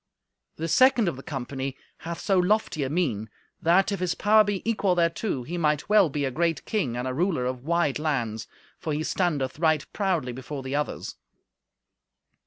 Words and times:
The 0.55 0.67
second 0.67 1.07
of 1.07 1.15
the 1.15 1.21
company 1.21 1.77
hath 1.97 2.19
so 2.21 2.39
lofty 2.39 2.81
a 2.83 2.89
mien 2.89 3.29
that, 3.61 3.91
if 3.91 3.99
his 3.99 4.15
power 4.15 4.43
be 4.43 4.67
equal 4.67 4.95
thereto, 4.95 5.43
he 5.43 5.59
might 5.59 5.89
well 5.89 6.09
be 6.09 6.25
a 6.25 6.31
great 6.31 6.65
king 6.65 6.97
and 6.97 7.07
a 7.07 7.13
ruler 7.13 7.45
of 7.45 7.65
wide 7.65 7.99
lands, 7.99 8.47
for 8.79 8.93
he 8.93 9.03
standeth 9.03 9.59
right 9.59 9.85
proudly 9.93 10.31
before 10.33 10.63
the 10.63 10.75
others. 10.75 11.17